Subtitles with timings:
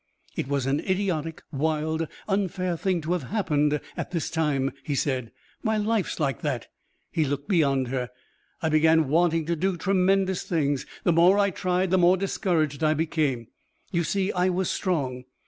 [0.35, 5.31] "It was an idiotic, wild, unfair thing to have happen at this time," he said.
[5.61, 6.69] "My life's like that."
[7.11, 8.09] He looked beyond her.
[8.63, 10.87] "I began wanting to do tremendous things.
[11.03, 13.49] The more I tried, the more discouraged I became.
[13.91, 15.25] You see, I was strong.